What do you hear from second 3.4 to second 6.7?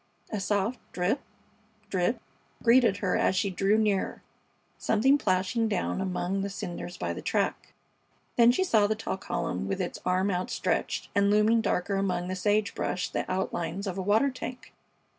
drew nearer; something plashing down among the